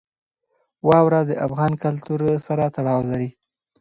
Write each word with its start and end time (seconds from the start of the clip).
واوره 0.89 1.21
د 1.29 1.31
افغان 1.45 1.71
کلتور 1.83 2.19
سره 2.47 2.63
تړاو 2.75 3.01
لري. 3.09 3.29